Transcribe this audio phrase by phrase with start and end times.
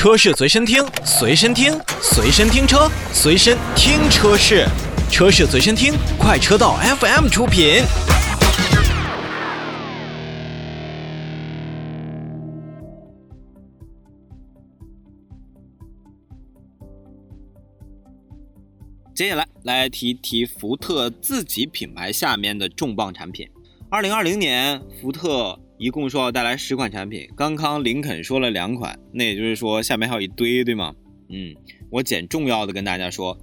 [0.00, 4.66] 车市随身听，随身听，随身听车，随身听车市，
[5.10, 7.82] 车市随身听，快车道 FM 出品。
[19.14, 23.46] 接下来来提提福特自己品牌下面的重磅产品。
[23.90, 30.94] 二零二零年，福特一共说要带来十款产品，刚刚林肯说了两款，那也就是说下面还有一堆，对吗？
[31.30, 31.56] 嗯，
[31.90, 33.34] 我捡重要的跟大家说，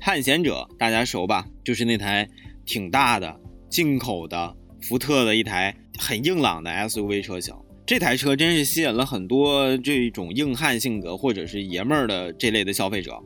[0.00, 1.46] 探险者大家熟吧？
[1.62, 2.28] 就是那台
[2.66, 3.40] 挺大的
[3.70, 7.54] 进口的福特的一台很硬朗的 SUV 车型。
[7.86, 13.22] 这台车真是吸引了很多这种硬汉性格或者是爷们儿的这类的消费者。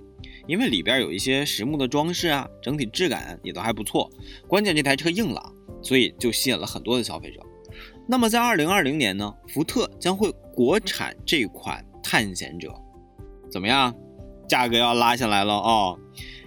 [0.46, 4.10] 因为里边有一些实木的装饰啊，整体质感也都还不错。
[4.46, 7.40] 关键这台车硬朗，所以就吸引了很多的消费者。
[8.10, 12.74] 那么在二零二零年呢，福特将会国产这款探险者，
[13.50, 13.94] 怎么样？
[14.48, 15.98] 价格要拉下来了哦。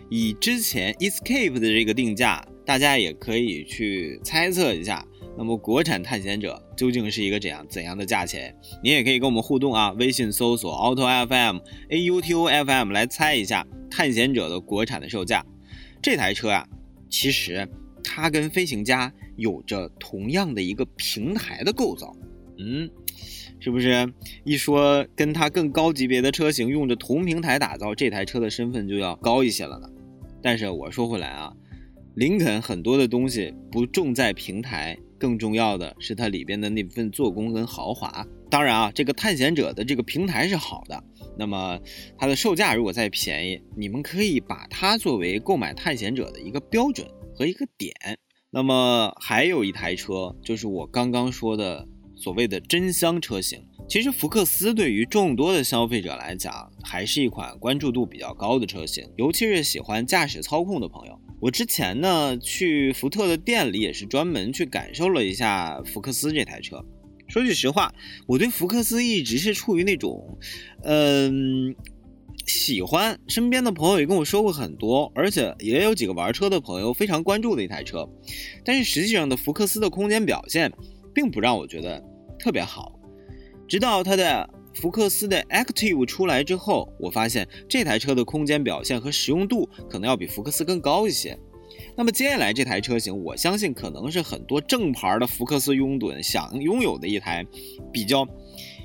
[0.10, 5.06] 以之前 Escape 的这个定价，大家也可以去猜测一下。
[5.38, 8.54] 那么国产探险者究竟是一个怎样怎样的价钱？
[8.84, 11.60] 你也可以跟我们互动啊，微信搜索 Auto FM
[11.90, 15.46] A U T O F M 来猜一下探险者的国产的售价。
[16.02, 16.68] 这台车啊，
[17.08, 17.70] 其实
[18.14, 22.14] 它跟飞行家有着同样的一个平台的构造，
[22.58, 22.90] 嗯，
[23.62, 24.14] 是不是？
[24.44, 29.88] 一说跟它更高级别的车型用着同平台打造这台车的身份就要高一些了呢？
[30.44, 31.54] 但是我说回来啊，
[32.16, 34.98] 林肯很多的东西不重在平台。
[35.18, 38.26] 更重要的是它里边的那份做工跟豪华。
[38.50, 41.04] 当然啊，这个探险者的这个平台是好的。
[41.38, 41.80] 那么
[42.18, 47.08] 它的售价如果再便宜，你们可以把它作为购买探险者的一个标准
[47.42, 47.92] 和一个点。
[48.52, 53.66] 那么还有一台车，就是我刚刚说的所谓的真香车型。
[53.90, 61.20] 其实福克斯对于众多的消费者来讲，还是一款关注度比较高的车型，尤其是喜欢驾驶操控的朋友。
[61.40, 66.86] 我之前呢去福特的店里，也是专门去感受了一下福克斯这台车。
[67.28, 67.92] 说句实话，
[68.28, 70.38] 我对福克斯一直是处于那种，
[70.84, 71.76] 嗯，
[72.52, 73.18] 喜欢。
[73.28, 78.08] 身边的朋友也跟我说过很多，而且也有几个玩车的朋友非常关注的一台车。
[78.64, 80.72] 但是实际上的福克斯的空间表现，
[81.14, 82.04] 并不让我觉得
[82.38, 83.00] 特别好。
[83.68, 91.38] 直到它的福克斯的 Active 出来之后，我发现这台车的空间表现和实用度可能要比福克斯更高一些。
[91.96, 97.46] 那么接下来这台车型，我相信可能是很多正牌的福克斯拥趸想拥有的一台
[97.92, 98.28] 比较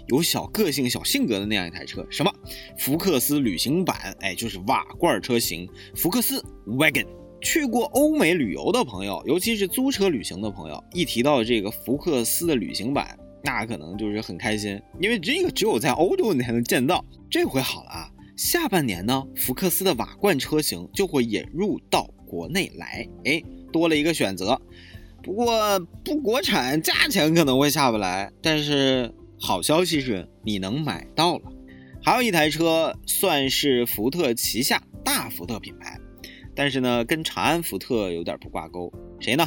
[0.09, 2.07] 有小个性、小性格的那样一台车。
[2.11, 2.33] 什么？
[2.79, 4.17] 福克斯旅行版？
[4.21, 7.07] 哎，就是瓦罐车型福克斯 Wagon。
[7.41, 13.17] 去过欧美旅游的朋友，尤其是租车旅行的朋友，一提到这个福克斯的旅行版。
[13.45, 17.05] 那可能就是很开心，因为这个只有在欧洲你才能见到。
[17.31, 23.41] 这回好了啊，下半年呢，福克斯的瓦罐车型就会引入到国内来，哎，
[23.73, 24.61] 多了一个选择。
[25.23, 28.33] 不过不国产，价钱可能会下不来。
[28.43, 31.45] 但是好消息是，你能买到了。
[32.03, 35.99] 还有一台车算是福特旗下大福特品牌，
[36.55, 38.93] 但是呢，跟长安福特有点不挂钩。
[39.21, 39.47] 谁呢？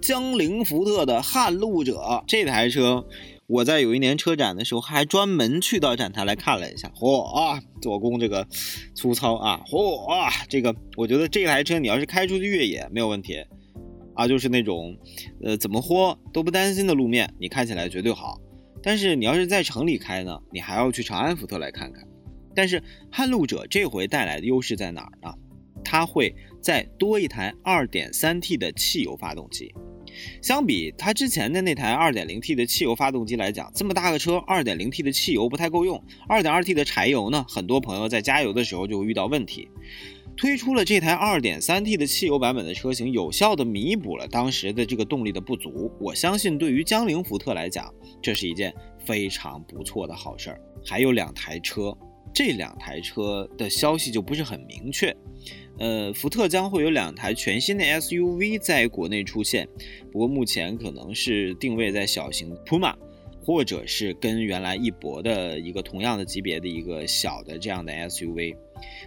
[0.00, 3.04] 江铃福特的撼路者这台车。
[3.46, 6.88] 我在有一年车展的时候，还专门去到展台来看了一下。
[6.94, 8.46] 嚯啊，做工这个
[8.94, 9.60] 粗糙啊！
[9.66, 13.42] 嚯啊，这个我觉得这台车你要是开出去越野没有问题
[14.14, 14.96] 啊，就是那种
[15.42, 18.38] 呃怎么豁都不担心的路面，你开起来绝对好。
[18.82, 22.06] 但是你要是在城里开呢，你还要去长安福特来看看。
[22.54, 25.34] 但是撼路者这回带来的优势在哪儿呢？
[25.84, 29.72] 它会再多一台 2.3T 的汽油发动机。
[30.42, 39.68] 相比它之前的那台 2.0T 的汽油发动机来讲，这么大个车，2.0T 的汽油不太够用，2.2T 的柴油呢，很多朋友在加油的时候就会遇到问题。
[40.38, 45.90] 推出了这台 2.3T 的汽油版本的车型，有效的弥补了当时的这个动力的不足。
[45.98, 48.72] 我相信对于江铃福特来讲，这是一件
[49.04, 50.60] 非常不错的好事儿。
[50.86, 51.92] 还有两台车，
[52.32, 55.12] 这两台车的消息就不是很明确。
[55.80, 59.68] 呃，福特将会有两台全新的 SUV 在国内出现，
[60.12, 62.94] 不过目前可能是定位在小型 Puma，
[63.48, 68.54] 或者是跟原来翼博的一个同样的级别的一个小的这样的 SUV，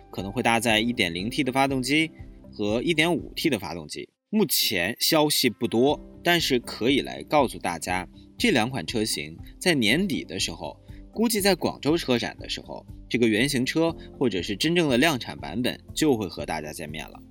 [0.10, 2.10] 可能会搭载 1.0T 的发动机
[2.52, 4.10] 和 1.5T 的发动机。
[4.32, 10.76] 目前消息不多，但是可以来告诉大家，这两款车型在年底的时候。
[11.14, 17.22] 估计在广州车展的时候，这个原型车或者是真正的量产版本就会和大家见面了。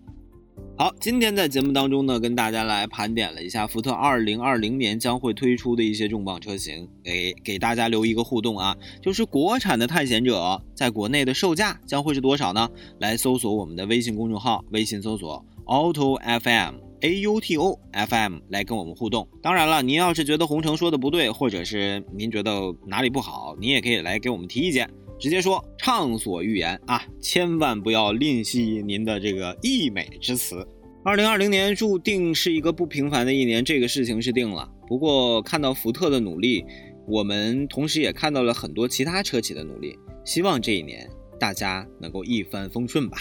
[0.81, 12.67] 好，今天在节目当中呢，跟大家来盘点了一下福特2020年将会推出的一些重磅车型，给给大家留一个互动啊，就是国产的探险者在国内的售价将会是多少呢？
[12.99, 19.29] 来搜索我们的微信公众号，微信搜索 Auto FM A U T O F M 来跟我们互动。
[19.43, 24.89] 当然了，您要是觉得红城说的不对，或者是您觉得哪里不好，您也可以来给我们提意见。
[25.21, 27.05] 直接说，畅所欲言啊！
[27.21, 30.67] 千万不要吝惜您的这个溢美之词。
[31.05, 34.67] 二零二零年注定是一个不平凡的一年，这个事情是定了。
[34.89, 36.65] 不过看到福特的努力，
[37.07, 39.95] 我们同时也看到了很多其他车企的努力。
[40.25, 41.09] 希望这一年
[41.39, 43.19] 大家能够一帆风顺吧。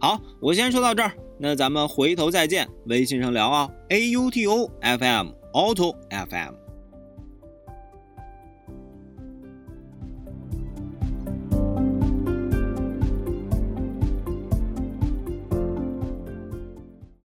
[0.00, 3.70] 好，我先说到这儿，那咱们回头再见，微信上聊啊。
[3.90, 6.54] A U T O F M Auto F M。